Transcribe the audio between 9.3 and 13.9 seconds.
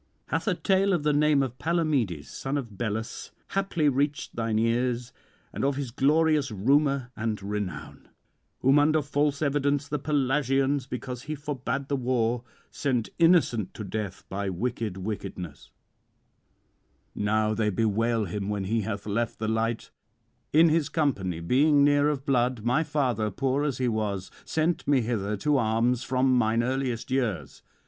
evidence the Pelasgians, because he forbade the war, sent innocent to